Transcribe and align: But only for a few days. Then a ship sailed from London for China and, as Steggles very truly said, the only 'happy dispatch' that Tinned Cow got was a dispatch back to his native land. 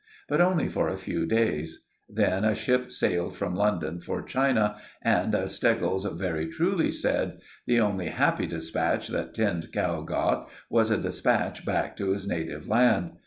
But 0.27 0.41
only 0.41 0.67
for 0.67 0.89
a 0.89 0.97
few 0.97 1.27
days. 1.27 1.83
Then 2.09 2.43
a 2.43 2.55
ship 2.55 2.91
sailed 2.91 3.35
from 3.35 3.53
London 3.55 3.99
for 3.99 4.23
China 4.23 4.77
and, 5.03 5.35
as 5.35 5.53
Steggles 5.53 6.05
very 6.17 6.47
truly 6.47 6.91
said, 6.91 7.37
the 7.67 7.79
only 7.79 8.07
'happy 8.07 8.47
dispatch' 8.47 9.09
that 9.09 9.35
Tinned 9.35 9.71
Cow 9.71 10.01
got 10.01 10.49
was 10.71 10.89
a 10.89 10.97
dispatch 10.97 11.63
back 11.67 11.95
to 11.97 12.13
his 12.13 12.27
native 12.27 12.67
land. 12.67 13.11